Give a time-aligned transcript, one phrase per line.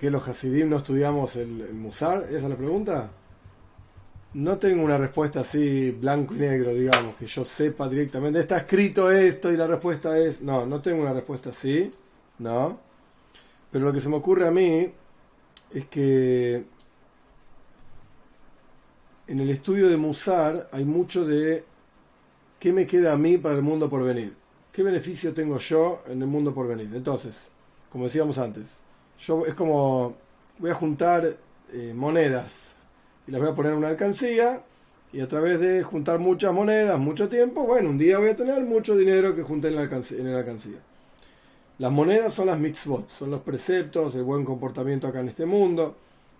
[0.00, 2.24] qué los Hasidim no estudiamos el, Musar?
[2.30, 3.10] ¿Esa es la pregunta?
[4.32, 9.10] No tengo una respuesta así blanco y negro, digamos, que yo sepa directamente, está escrito
[9.10, 10.40] esto y la respuesta es...
[10.40, 11.92] No, no tengo una respuesta así,
[12.38, 12.80] no.
[13.70, 14.90] Pero lo que se me ocurre a mí
[15.70, 16.64] es que
[19.26, 21.62] en el estudio de Musar hay mucho de
[22.58, 24.34] qué me queda a mí para el mundo por venir.
[24.72, 26.90] ¿Qué beneficio tengo yo en el mundo por venir?
[26.94, 27.48] Entonces,
[27.92, 28.80] como decíamos antes,
[29.20, 30.16] yo es como
[30.58, 31.36] voy a juntar
[31.72, 32.72] eh, monedas
[33.26, 34.62] y las voy a poner en una alcancía
[35.12, 38.62] y a través de juntar muchas monedas, mucho tiempo, bueno, un día voy a tener
[38.62, 40.18] mucho dinero que junté en la alcancía.
[40.18, 40.78] En la alcancía.
[41.78, 45.96] Las monedas son las mitzvot, son los preceptos, el buen comportamiento acá en este mundo.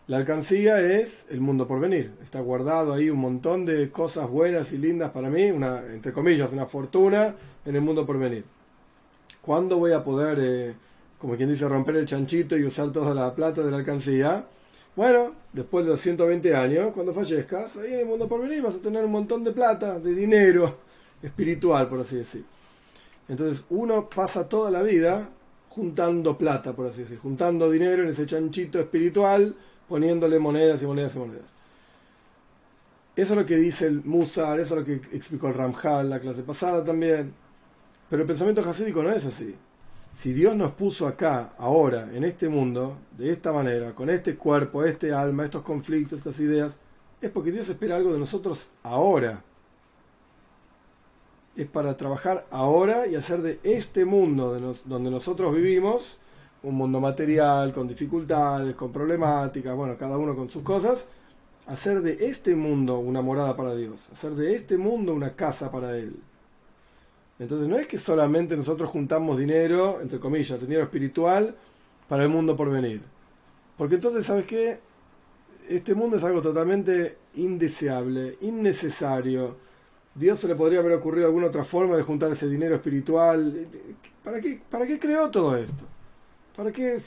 [0.06, 2.12] La alcancía es el mundo por venir.
[2.22, 6.52] Está guardado ahí un montón de cosas buenas y lindas para mí, una, entre comillas,
[6.52, 7.34] una fortuna
[7.64, 8.44] en el mundo por venir.
[9.40, 10.74] ¿Cuándo voy a poder, eh,
[11.20, 14.46] como quien dice, romper el chanchito y usar toda la plata de la alcancía?
[14.96, 18.76] Bueno, después de los 120 años, cuando fallezcas, ahí en el mundo por venir vas
[18.76, 20.78] a tener un montón de plata, de dinero
[21.22, 22.44] espiritual, por así decir.
[23.28, 25.28] Entonces uno pasa toda la vida
[25.68, 29.54] juntando plata, por así decir, juntando dinero en ese chanchito espiritual
[29.88, 31.50] poniéndole monedas y monedas y monedas.
[33.16, 36.20] Eso es lo que dice el Musar, eso es lo que explicó el Ramjal la
[36.20, 37.34] clase pasada también.
[38.08, 39.54] Pero el pensamiento hasídico no es así.
[40.12, 44.84] Si Dios nos puso acá, ahora, en este mundo, de esta manera, con este cuerpo,
[44.84, 46.76] este alma, estos conflictos, estas ideas,
[47.20, 49.42] es porque Dios espera algo de nosotros ahora.
[51.56, 56.18] Es para trabajar ahora y hacer de este mundo donde nosotros vivimos
[56.62, 61.06] un mundo material, con dificultades, con problemáticas, bueno, cada uno con sus cosas,
[61.66, 65.96] hacer de este mundo una morada para Dios, hacer de este mundo una casa para
[65.96, 66.20] Él.
[67.40, 71.56] Entonces no es que solamente nosotros juntamos dinero, entre comillas, dinero espiritual,
[72.06, 73.00] para el mundo por venir.
[73.78, 74.78] Porque entonces, ¿sabes qué?
[75.66, 79.56] Este mundo es algo totalmente indeseable, innecesario.
[80.14, 83.68] Dios se le podría haber ocurrido alguna otra forma de juntar ese dinero espiritual.
[84.22, 85.84] ¿Para qué, para qué creó todo esto?
[86.54, 87.00] ¿Para qué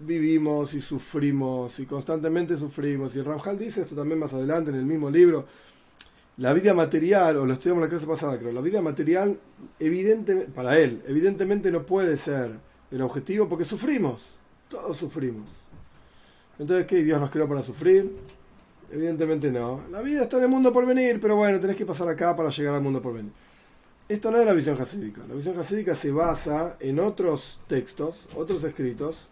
[0.00, 3.14] vivimos y sufrimos y constantemente sufrimos?
[3.14, 5.44] Y Ramjal dice esto también más adelante en el mismo libro.
[6.38, 9.38] La vida material, o lo estudiamos en la clase pasada, creo, la vida material,
[9.78, 12.52] evidentemente, para él, evidentemente no puede ser
[12.90, 14.26] el objetivo porque sufrimos,
[14.68, 15.48] todos sufrimos.
[16.58, 17.02] Entonces, ¿qué?
[17.02, 18.16] ¿Dios nos creó para sufrir?
[18.90, 19.82] Evidentemente no.
[19.90, 22.50] La vida está en el mundo por venir, pero bueno, tenés que pasar acá para
[22.50, 23.32] llegar al mundo por venir.
[24.08, 25.22] Esta no es la visión hasídica.
[25.26, 29.28] La visión hasídica se basa en otros textos, otros escritos.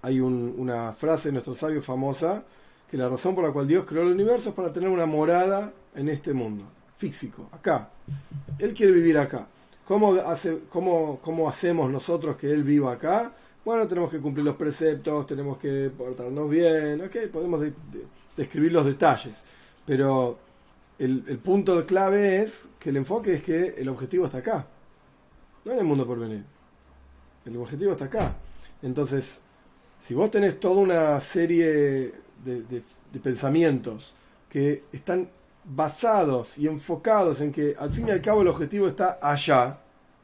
[0.00, 2.44] Hay una frase de nuestro sabio famosa
[2.90, 5.72] que la razón por la cual Dios creó el universo es para tener una morada
[5.94, 6.64] en este mundo,
[6.96, 7.90] físico, acá.
[8.58, 9.46] Él quiere vivir acá.
[9.86, 13.32] ¿Cómo, hace, cómo, cómo hacemos nosotros que Él viva acá?
[13.64, 17.62] Bueno, tenemos que cumplir los preceptos, tenemos que portarnos bien, ok, podemos
[18.36, 19.42] describir los detalles,
[19.84, 20.38] pero
[20.98, 24.66] el, punto clave es que el enfoque es que el objetivo está acá,
[25.64, 26.44] no en el mundo por venir.
[27.44, 28.36] El objetivo está acá.
[28.82, 29.40] Entonces,
[30.00, 32.12] si vos tenés toda una serie
[32.44, 32.82] de,
[33.22, 34.14] pensamientos
[34.48, 35.28] que están
[35.64, 39.78] basados y enfocados en que al fin y al cabo el objetivo está allá,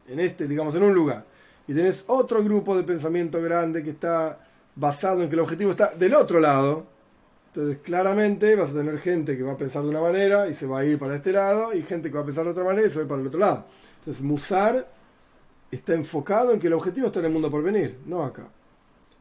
[0.08, 1.24] en este, digamos, en un lugar,
[1.66, 4.38] y tenés otro grupo de pensamiento grande que está
[4.76, 6.86] basado en que el objetivo está del otro lado,
[7.54, 10.66] entonces, claramente vas a tener gente que va a pensar de una manera y se
[10.66, 12.84] va a ir para este lado, y gente que va a pensar de otra manera
[12.84, 13.64] y se va a ir para el otro lado.
[14.00, 14.88] Entonces, Musar
[15.70, 18.48] está enfocado en que el objetivo está en el mundo por venir, no acá.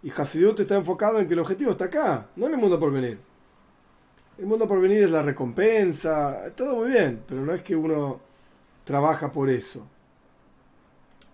[0.04, 2.92] Y Hasidut está enfocado en que el objetivo está acá, no en el mundo por
[2.92, 3.20] venir.
[4.38, 8.20] El mundo por venir es la recompensa, todo muy bien, pero no es que uno
[8.84, 9.88] trabaja por eso.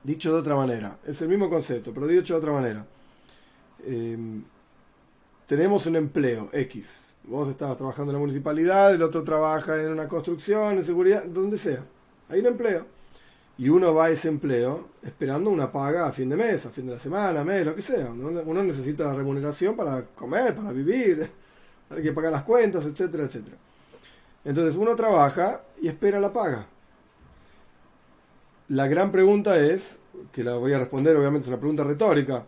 [0.04, 2.86] Dicho de otra manera, es el mismo concepto, pero dicho de otra manera.
[3.86, 4.18] Eh,
[5.48, 7.06] tenemos un empleo X.
[7.24, 11.58] Vos estabas trabajando en la municipalidad, el otro trabaja en una construcción, en seguridad, donde
[11.58, 11.84] sea.
[12.30, 12.86] Hay un empleo.
[13.60, 16.86] Y uno va a ese empleo esperando una paga a fin de mes, a fin
[16.86, 18.10] de la semana, mes, lo que sea.
[18.10, 21.30] Uno, necesita la remuneración para comer, para vivir,
[21.90, 23.58] hay que pagar las cuentas, etcétera, etcétera.
[24.46, 26.68] Entonces uno trabaja y espera la paga.
[28.70, 30.00] La gran pregunta es,
[30.32, 32.46] que la voy a responder obviamente es una pregunta retórica,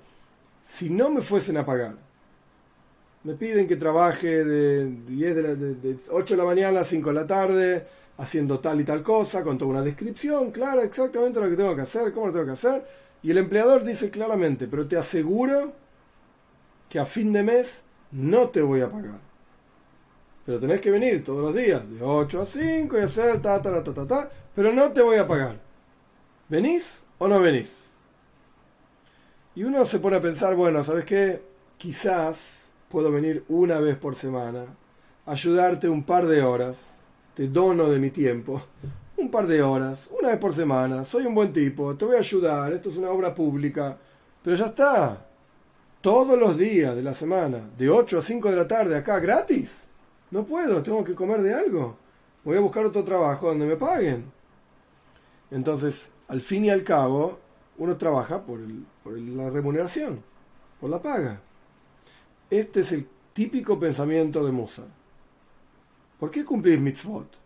[0.66, 1.96] si no me fuesen a pagar,
[3.23, 7.27] me piden que trabaje de, 10 de, 8 de la mañana a 5 de la
[7.27, 7.88] tarde,
[8.18, 11.81] haciendo tal y tal cosa, con toda una descripción clara, exactamente lo que tengo que
[11.81, 12.83] hacer, cómo lo tengo que hacer.
[13.23, 15.73] Y el empleador dice claramente, pero te aseguro
[16.89, 19.19] que a fin de mes no te voy a pagar.
[20.45, 23.83] Pero tenés que venir todos los días, de 8 a 5 y hacer ta, ta,
[23.83, 25.59] ta, ta, ta, pero no te voy a pagar.
[26.50, 27.71] ¿Venís o no venís?
[29.53, 31.51] Y uno se pone a pensar, bueno, ¿sabes qué?
[31.81, 32.61] quizás
[32.92, 34.66] puedo venir una vez por semana,
[35.26, 36.78] ayudarte un par de horas,
[37.34, 38.62] te dono de mi tiempo,
[39.18, 42.20] un par de horas, una vez por semana, soy un buen tipo, te voy a
[42.20, 43.98] ayudar, esto es una obra pública,
[44.44, 45.26] pero ya está,
[46.02, 49.88] todos los días de la semana, de 8 a 5 de la tarde, acá gratis,
[50.30, 51.98] no puedo, tengo que comer de algo,
[52.44, 54.26] voy a buscar otro trabajo donde me paguen.
[55.50, 57.40] Entonces, al fin y al cabo,
[57.78, 58.60] uno trabaja por,
[59.04, 60.24] por la remuneración,
[60.80, 61.42] por la paga.
[62.51, 64.83] Este es el típico pensamiento de Musa.
[66.19, 67.38] ¿Por qué cumplís mitzvot?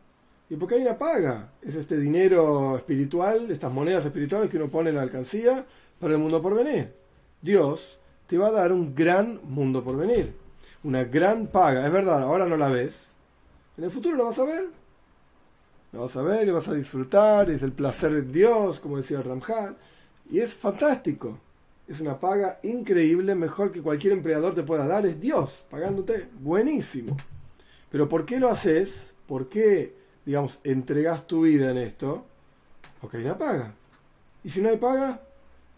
[0.49, 1.51] Y porque hay una paga.
[1.61, 5.63] Es este dinero espiritual, estas monedas espirituales que uno pone en la alcancía
[5.99, 6.91] para el mundo por venir.
[7.39, 10.33] Dios te va a dar un gran mundo por venir.
[10.83, 11.85] Una gran paga.
[11.85, 13.03] Es verdad, ahora no la ves.
[13.77, 14.65] En el futuro lo vas a ver.
[15.91, 17.51] Lo vas a ver y vas a disfrutar.
[17.51, 19.77] Es el placer de Dios, como decía Ramjal.
[20.31, 21.39] Y es fantástico.
[21.87, 25.05] Es una paga increíble, mejor que cualquier empleador te pueda dar.
[25.05, 26.29] Es Dios pagándote.
[26.39, 27.15] Buenísimo.
[27.91, 29.13] Pero ¿por qué lo haces?
[29.27, 29.95] ¿Por qué,
[30.25, 32.25] digamos, entregas tu vida en esto?
[32.99, 33.73] Porque hay una paga.
[34.43, 35.21] Y si no hay paga,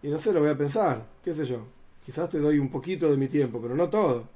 [0.01, 1.05] y no sé, lo voy a pensar.
[1.23, 1.65] ¿Qué sé yo?
[2.05, 4.27] Quizás te doy un poquito de mi tiempo, pero no todo.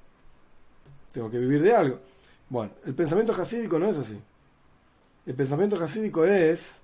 [1.14, 2.00] Tengo que vivir de algo.
[2.50, 4.20] Bueno, el pensamiento jasídico no es así.
[5.26, 6.76] El pensamiento jasídico es,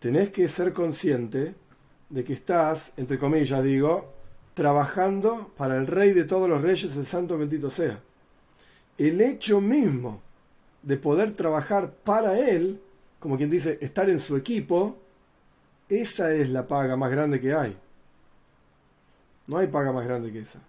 [0.00, 1.54] tenés que ser consciente
[2.08, 4.12] de que estás, entre comillas digo,
[4.54, 7.98] trabajando para el rey de todos los reyes, el santo bendito sea.
[8.96, 10.22] El hecho mismo
[10.82, 12.80] de poder trabajar para él,
[13.18, 14.96] como quien dice, estar en su equipo,
[15.88, 17.76] esa es la paga más grande que hay.
[19.46, 20.60] No hay paga más grande que esa.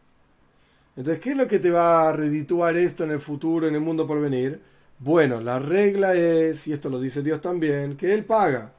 [0.96, 3.82] Entonces, ¿qué es lo que te va a redituar esto en el futuro, en el
[3.82, 4.62] mundo por venir?
[5.00, 8.72] Bueno, la regla es, y esto lo dice Dios también, que Él paga.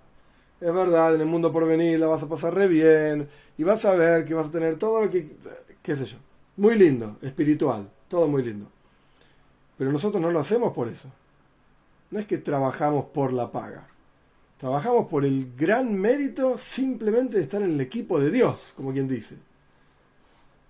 [0.61, 3.85] Es verdad, en el mundo por venir la vas a pasar re bien y vas
[3.85, 5.37] a ver que vas a tener todo lo que,
[5.83, 6.17] qué sé yo,
[6.57, 8.67] muy lindo, espiritual, todo muy lindo.
[9.77, 11.11] Pero nosotros no lo hacemos por eso.
[12.11, 13.87] No es que trabajamos por la paga.
[14.59, 19.07] Trabajamos por el gran mérito simplemente de estar en el equipo de Dios, como quien
[19.07, 19.37] dice.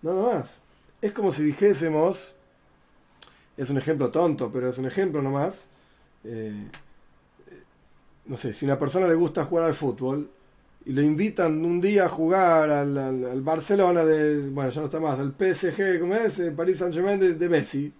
[0.02, 0.58] Nada más.
[1.00, 2.34] Es como si dijésemos,
[3.56, 5.66] es un ejemplo tonto, pero es un ejemplo nomás.
[6.24, 6.68] Eh,
[8.26, 10.30] no sé, si una persona le gusta jugar al fútbol
[10.84, 15.18] y le invitan un día a jugar al, Barcelona de, bueno, ya no está más,
[15.18, 16.38] al PSG, ¿cómo es?
[16.38, 17.92] El Paris Saint-Germain de, Messi.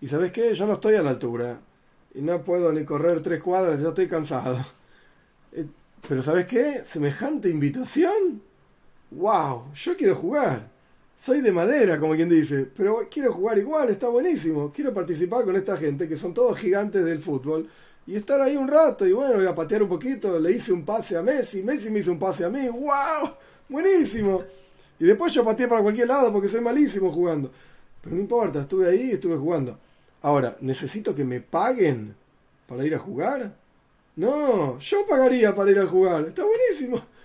[0.00, 1.60] Y sabes qué, yo no estoy a la altura.
[2.14, 4.58] Y no puedo ni correr tres cuadras, yo estoy cansado.
[5.52, 5.66] Eh,
[6.06, 6.82] pero ¿sabes qué?
[6.84, 8.42] Semejante invitación.
[9.10, 9.72] ¡Wow!
[9.74, 10.76] Yo quiero jugar
[11.16, 14.72] soy de madera, como quien dice, pero quiero jugar igual, está buenísimo.
[14.72, 17.68] Quiero participar con esta gente que son todos gigantes del fútbol
[18.06, 19.06] y estar ahí un rato.
[19.06, 20.38] Y bueno, voy a patear un poquito.
[20.38, 22.68] Le hice un pase a Messi, Messi me hizo un pase a mí.
[22.68, 23.34] ¡Wow!
[23.68, 24.44] Buenísimo.
[24.98, 27.50] Y después yo pateé para cualquier lado porque soy malísimo jugando.
[28.00, 29.78] Pero no importa, estuve ahí estuve jugando.
[30.22, 32.14] Ahora, ¿necesito que me paguen
[32.66, 33.54] para ir a jugar?
[34.16, 36.24] No, yo pagaría para ir a jugar.
[36.24, 37.02] Está buenísimo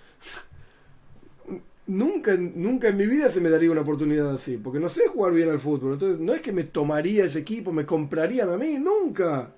[1.88, 5.34] nunca, nunca en mi vida se me daría una oportunidad así, porque no sé jugar
[5.34, 5.94] bien al fútbol.
[5.94, 9.54] Entonces, no es que me tomaría ese equipo, me comprarían a mí, nunca.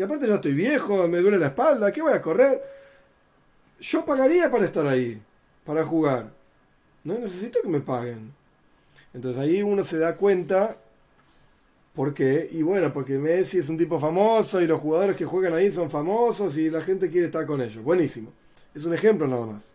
[0.00, 2.58] Y aparte ya estoy viejo, me duele la espalda, ¿qué voy a correr?
[3.80, 5.20] Yo pagaría para estar ahí,
[5.62, 6.30] para jugar.
[7.04, 8.32] No necesito que me paguen.
[9.12, 10.74] Entonces ahí uno se da cuenta
[11.94, 12.48] ¿Por qué?
[12.50, 15.90] Y bueno, porque Messi es un tipo famoso y los jugadores que juegan ahí son
[15.90, 17.84] famosos y la gente quiere estar con ellos.
[17.84, 18.32] Buenísimo.
[18.74, 19.66] Es un ejemplo nada más.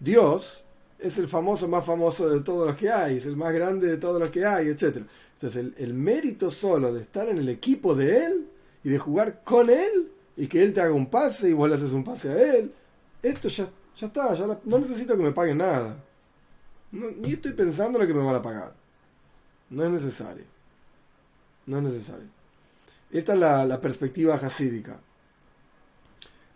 [0.00, 0.64] Dios
[0.98, 3.98] es el famoso más famoso de todos los que hay, es el más grande de
[3.98, 5.02] todos los que hay, etc.
[5.34, 8.46] Entonces el, mérito solo de estar en el equipo de él
[8.84, 11.74] y de jugar con él y que él te haga un pase y vos le
[11.74, 12.72] haces un pase a él,
[13.22, 15.96] esto ya, ya está, ya no necesito que me paguen nada.
[16.92, 18.72] ni estoy pensando en lo que me van a pagar.
[19.70, 20.44] No es necesario.
[21.66, 22.28] No es necesario.
[23.10, 24.98] Esta es la, la perspectiva hasídica.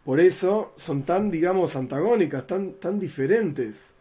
[0.04, 3.92] Por eso son tan, digamos, antagónicas, tan, tan diferentes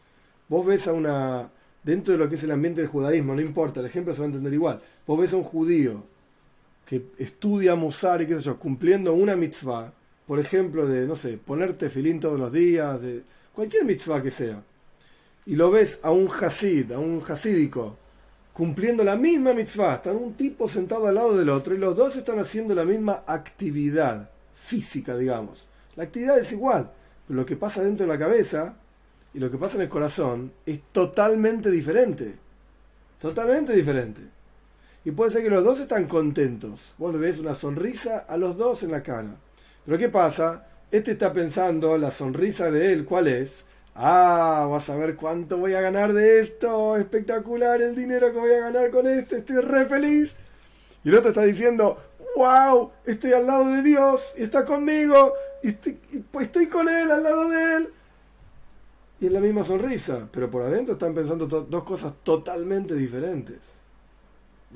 [0.49, 1.49] Vos ves a una,
[1.83, 4.25] dentro de lo que es el ambiente del judaísmo, no importa, el ejemplo se va
[4.25, 4.81] a entender igual.
[5.05, 6.03] Vos ves a un judío
[6.87, 9.93] que estudia Musar y qué sé yo, cumpliendo una mitzvah,
[10.25, 14.63] por ejemplo, de, no sé, ponerte filín todos los días, de cualquier mitzvah que sea.
[15.45, 17.97] Y lo ves a un hasid, a un hasídico,
[18.53, 22.15] cumpliendo la misma mitzvah, están un tipo sentado al lado del otro y los dos
[22.15, 25.65] están haciendo la misma actividad física, digamos.
[25.97, 26.89] La actividad es igual,
[27.27, 28.75] pero lo que pasa dentro de la cabeza
[29.33, 32.35] y lo que pasa en el corazón es totalmente diferente.
[33.19, 34.21] Totalmente diferente.
[35.07, 36.81] Y puede ser que los dos están contentos.
[36.97, 39.37] Vos le ves una sonrisa a los dos en la cara.
[39.85, 40.67] Pero ¿qué pasa?
[40.91, 43.63] Este está pensando, la sonrisa de él, ¿cuál es?
[43.95, 48.51] Ah, vas a ver cuánto voy a ganar de esto, espectacular el dinero que voy
[48.51, 50.35] a ganar con esto, estoy re feliz.
[51.05, 51.97] Y el otro está diciendo,
[52.35, 57.09] wow, estoy al lado de Dios, y está conmigo, y estoy, pues estoy con Él,
[57.09, 57.89] al lado de Él.
[59.21, 63.76] Y es la misma sonrisa, pero por adentro están pensando dos cosas totalmente diferentes.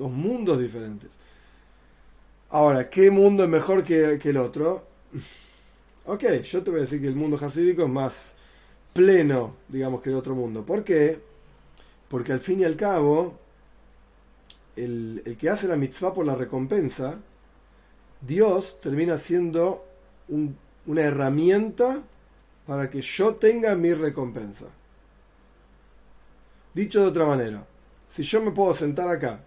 [0.02, 1.10] Dos mundos diferentes.
[2.50, 4.84] Ahora, ¿qué mundo es mejor que, el otro?
[6.04, 8.34] Ok, yo te voy a decir que el mundo hasídico es más
[8.92, 10.66] pleno, digamos, que el otro mundo.
[10.66, 11.20] ¿Por qué?
[12.08, 13.38] Porque al fin y al cabo,
[14.74, 17.20] el que hace la mitzvah por la recompensa,
[18.20, 19.84] Dios termina siendo
[20.86, 22.02] una herramienta
[22.66, 24.66] para que yo tenga mi recompensa.
[26.74, 27.64] Dicho de otra manera,
[28.08, 29.38] si yo me puedo sentar acá,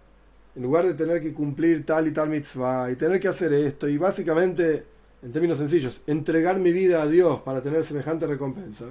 [0.56, 3.88] en lugar de tener que cumplir tal y tal mitzvah y tener que hacer esto,
[3.88, 4.86] y básicamente,
[5.22, 8.86] en términos sencillos, entregar mi vida a Dios para tener semejante recompensa,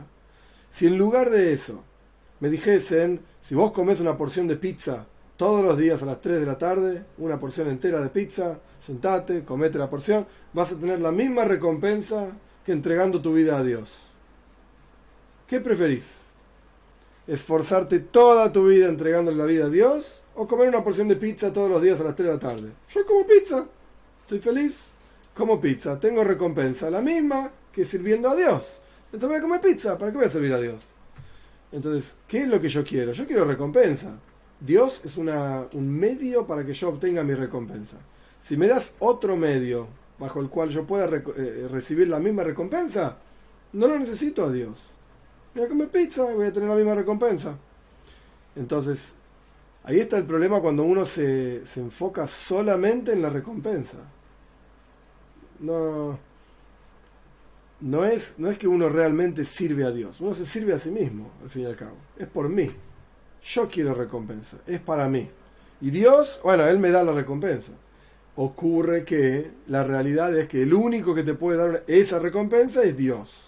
[0.70, 1.84] si en lugar de eso
[2.40, 5.08] me dijesen, si vos comes una porción de pizza
[5.38, 9.44] todos los días a las 3 de la tarde, una porción entera de pizza, sentate,
[9.44, 13.92] comete la porción, vas a tener la misma recompensa que entregando tu vida a Dios.
[15.48, 16.18] ¿Qué preferís?
[17.28, 21.52] ¿Esforzarte toda tu vida entregándole la vida a Dios o comer una porción de pizza
[21.52, 22.72] todos los días a las 3 de la tarde?
[22.90, 23.66] Yo como pizza,
[24.22, 24.80] estoy feliz,
[25.34, 28.80] como pizza, tengo recompensa, la misma que sirviendo a Dios.
[29.06, 30.82] Entonces voy a comer pizza, ¿para qué voy a servir a Dios?
[31.72, 33.12] Entonces, ¿qué es lo que yo quiero?
[33.12, 34.12] Yo quiero recompensa.
[34.60, 37.98] Dios es una, un medio para que yo obtenga mi recompensa.
[38.42, 39.88] Si me das otro medio
[40.18, 43.18] bajo el cual yo pueda eh, recibir la misma recompensa,
[43.74, 44.96] no lo necesito a Dios
[45.56, 47.56] voy a comer pizza y voy a tener la misma recompensa.
[48.56, 49.14] Entonces,
[49.86, 53.98] ahí está el problema cuando uno se, se enfoca solamente en la recompensa.
[55.60, 56.20] No,
[57.82, 60.92] no, es, no es que uno realmente sirve a Dios, uno se sirve a sí
[60.92, 61.96] mismo, al fin y al cabo.
[62.18, 62.72] Es por mí.
[63.44, 65.30] Yo quiero recompensa, es para mí.
[65.82, 67.72] Y Dios, bueno, Él me da la recompensa.
[68.38, 72.98] Ocurre que la realidad es que el único que te puede dar esa recompensa es
[72.98, 73.46] Dios.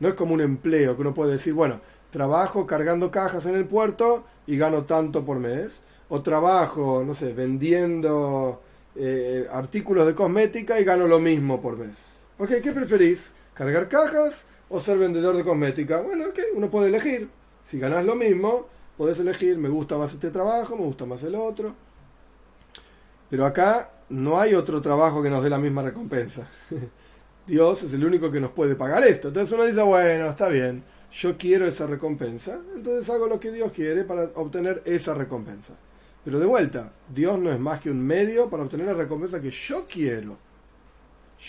[0.00, 1.80] No es como un empleo que uno puede decir, bueno,
[2.14, 5.82] trabajo cargando cajas en el puerto y gano tanto por mes.
[6.08, 8.62] O trabajo, no sé, vendiendo
[8.94, 11.96] eh, artículos de cosmética y gano lo mismo por mes.
[12.38, 13.32] Ok, ¿qué preferís?
[13.52, 16.02] ¿Cargar cajas o ser vendedor de cosmética?
[16.02, 17.28] Bueno, ok, uno puede elegir.
[17.64, 21.34] Si ganas lo mismo, podés elegir, me gusta más este trabajo, me gusta más el
[21.34, 21.74] otro.
[23.28, 26.46] Pero acá no hay otro trabajo que nos dé la misma recompensa.
[27.48, 29.28] Dios es el único que nos puede pagar esto.
[29.28, 33.72] Entonces uno dice, bueno, está bien, yo quiero esa recompensa, entonces hago lo que Dios
[33.72, 35.74] quiere para obtener esa recompensa.
[36.24, 39.50] Pero de vuelta, Dios no es más que un medio para obtener la recompensa que
[39.50, 40.36] yo quiero.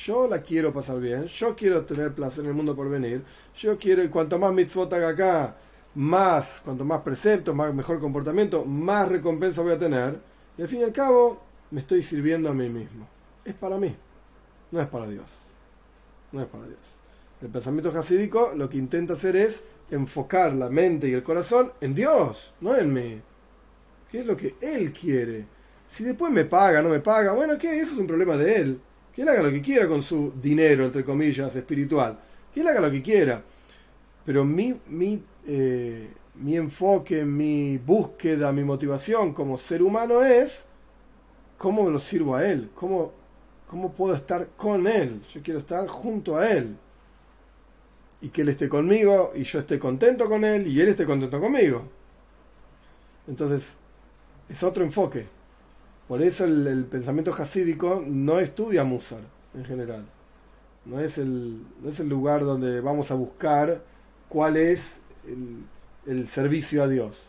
[0.04, 3.24] Yo la quiero pasar bien, yo quiero tener placer en el mundo por venir,
[3.58, 5.56] yo quiero, y cuanto más mitzvot haga acá,
[5.96, 10.20] más, cuanto más preceptos, más mejor comportamiento, más recompensa voy a tener.
[10.58, 11.42] Y al fin y al cabo,
[11.72, 13.08] me estoy sirviendo a mí mismo.
[13.46, 13.96] Es para mí,
[14.72, 15.46] no es para Dios
[16.36, 16.80] no es para Dios.
[17.46, 21.94] El pensamiento hasídico lo que intenta hacer es enfocar la mente y el corazón en
[21.94, 23.22] Dios, no en mí.
[24.10, 25.46] ¿Qué es lo que Él quiere?
[25.88, 27.80] Si después me paga, no me paga, bueno, ¿qué?
[27.80, 28.82] Eso es un problema de Él.
[29.14, 32.20] Que Él haga lo que quiera con su dinero, entre comillas, espiritual.
[32.52, 33.44] Que Él haga lo que quiera.
[34.26, 40.66] Pero mi, mi, eh, mi enfoque, mi búsqueda, mi motivación como ser humano es
[41.60, 43.14] cómo me lo sirvo a Él, cómo
[43.70, 45.22] ¿Cómo puedo estar con Él?
[45.34, 46.78] Yo quiero estar junto a Él.
[48.22, 51.40] Y que Él esté conmigo y yo esté contento con Él y Él esté contento
[51.40, 51.84] conmigo.
[53.28, 53.76] Entonces,
[54.50, 55.28] es otro enfoque.
[56.08, 59.22] Por eso el, pensamiento hasídico no estudia Musar
[59.54, 60.06] en general.
[60.86, 63.84] No es, el, no es el lugar donde vamos a buscar
[64.30, 65.66] cuál es el,
[66.06, 67.24] el servicio a Dios.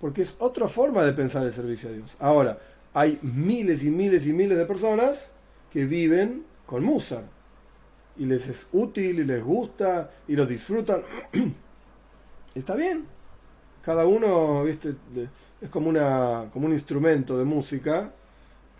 [0.00, 2.16] Porque es otra forma de pensar el servicio a Dios.
[2.20, 2.58] Ahora,
[2.94, 5.32] hay miles y miles y miles de personas
[5.72, 7.24] que viven con Musar.
[8.20, 11.00] Y les es útil y les gusta y lo disfrutan.
[12.54, 13.06] Está bien.
[13.82, 14.94] Cada uno, viste,
[15.58, 18.12] es como, una, como un instrumento de música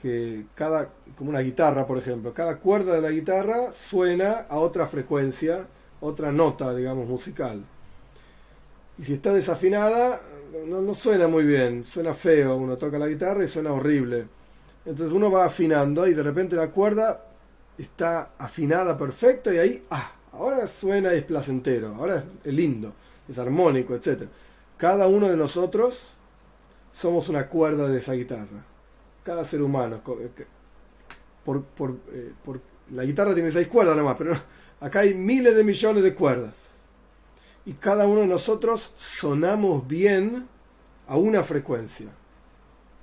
[0.02, 4.86] que cada, como una guitarra, por ejemplo, cada cuerda de la guitarra suena a otra
[4.86, 5.66] frecuencia,
[6.02, 7.64] otra nota, digamos, musical.
[8.98, 10.20] Y si está desafinada,
[10.66, 12.56] no, no suena muy bien, suena feo.
[12.56, 14.26] Uno toca la guitarra y suena horrible.
[14.84, 17.29] Entonces uno va afinando y de repente la cuerda
[17.82, 22.92] está afinada perfecta y ahí, ah, ahora suena es placentero, ahora es lindo,
[23.28, 24.24] es armónico, etc.
[24.76, 25.98] Cada uno de nosotros
[26.92, 28.64] somos una cuerda de esa guitarra.
[29.22, 30.02] Cada ser humano.
[30.20, 30.30] Eh,
[31.44, 32.60] por, por, eh, por,
[32.90, 34.34] la guitarra tiene seis cuerdas nomás, pero
[34.80, 36.56] acá hay miles de millones de cuerdas.
[37.64, 40.46] y cada uno de nosotros sonamos bien
[41.06, 42.08] a una frecuencia.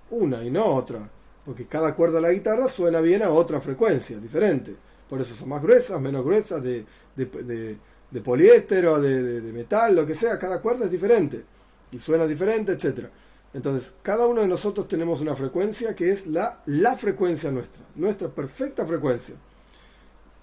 [0.10, 1.10] Una y no otra.
[1.48, 4.76] Porque cada cuerda de la guitarra suena bien a otra frecuencia, diferente.
[5.10, 6.86] Por eso son más gruesas, menos gruesas, de,
[7.16, 10.38] de, poliéster o de, metal, lo que sea.
[10.38, 11.42] Cada cuerda es diferente.
[11.92, 13.08] Y suena diferente, etc.
[13.54, 17.82] Entonces, cada uno de nosotros tenemos una frecuencia que es la, la frecuencia nuestra.
[17.96, 19.36] Nuestra perfecta frecuencia.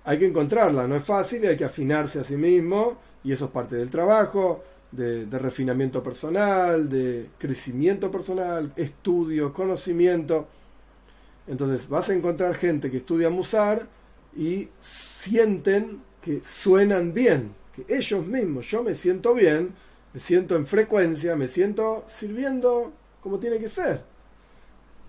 [0.05, 3.51] Hay que encontrarla, no es fácil, hay que afinarse a sí mismo y eso es
[3.51, 4.63] parte del trabajo,
[4.97, 10.47] de, refinamiento personal, de crecimiento personal, estudio, conocimiento.
[11.47, 13.87] Entonces vas a encontrar gente que estudia Musar
[14.37, 19.75] y sienten que suenan bien, que ellos mismos, yo me siento bien,
[20.13, 24.03] me siento en frecuencia, me siento sirviendo como tiene que ser.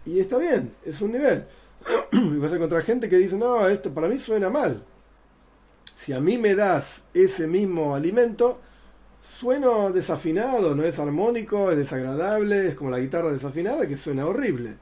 [0.05, 1.45] Y está bien, es un nivel.
[2.11, 4.83] y vas a encontrar gente que dice, no, esto para mí suena mal.
[5.95, 8.59] Si a mí me das ese mismo alimento,
[9.21, 14.75] sueno desafinado, no es armónico, es desagradable, es como la guitarra desafinada que suena horrible.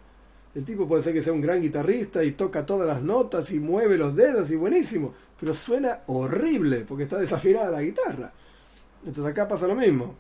[0.55, 3.59] El tipo puede ser que sea un gran guitarrista y toca todas las notas y
[3.59, 8.31] mueve los dedos y buenísimo, pero suena horrible porque está desafinada la guitarra.
[9.05, 10.15] Entonces acá pasa lo mismo.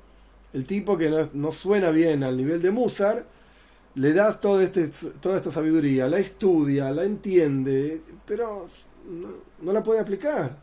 [0.53, 3.25] El tipo que no, suena bien al nivel de Mozart,
[3.95, 8.65] le das todo este, toda esta sabiduría, la estudia, la entiende, pero
[9.61, 10.57] no la puede aplicar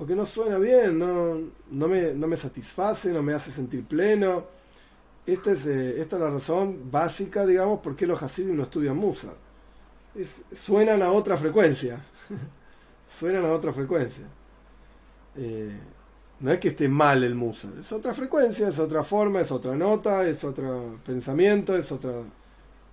[0.00, 1.38] porque no suena bien, no,
[1.70, 4.46] no, me, no me satisface, no me hace sentir pleno.
[5.32, 8.96] Esta es, eh, esta es la razón básica, digamos, por qué los Hasidim no estudian
[8.96, 9.28] Musa.
[10.52, 12.04] suenan a otra frecuencia.
[13.08, 14.24] suenan a otra frecuencia.
[15.36, 15.78] Eh,
[16.40, 19.76] no es que esté mal el Musa, es otra frecuencia, es otra forma, es otra
[19.76, 22.12] nota, es otro pensamiento, es otra,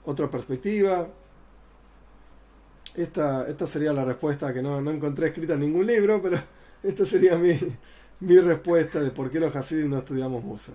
[0.05, 1.07] otra perspectiva.
[2.95, 6.37] Esta, esta sería la respuesta que no, no encontré escrita en ningún libro, pero
[6.83, 7.57] esta sería mi,
[8.19, 10.73] mi respuesta de por qué los Hasidim no estudiamos Musa.